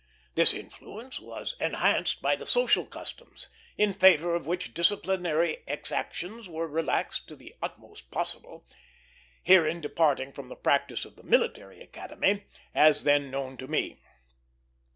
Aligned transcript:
This 0.33 0.51
influence 0.51 1.19
was 1.19 1.55
enhanced 1.59 2.23
by 2.23 2.35
the 2.35 2.47
social 2.47 2.87
customs, 2.87 3.49
in 3.77 3.93
favor 3.93 4.33
of 4.33 4.47
which 4.47 4.73
disciplinary 4.73 5.63
exactions 5.67 6.49
were 6.49 6.67
relaxed 6.67 7.27
to 7.27 7.35
the 7.35 7.55
utmost 7.61 8.09
possible; 8.09 8.65
herein 9.43 9.79
departing 9.79 10.33
from 10.33 10.49
the 10.49 10.55
practice 10.55 11.05
at 11.05 11.17
the 11.17 11.23
Military 11.23 11.81
Academy, 11.81 12.45
as 12.73 13.03
then 13.03 13.29
known 13.29 13.57
to 13.57 13.67
me. 13.67 13.99